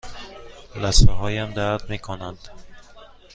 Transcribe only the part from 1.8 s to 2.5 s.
می کنند.